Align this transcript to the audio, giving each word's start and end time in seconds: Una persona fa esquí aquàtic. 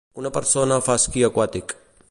Una 0.21 0.29
persona 0.37 0.79
fa 0.87 0.97
esquí 1.01 1.25
aquàtic. 1.29 1.77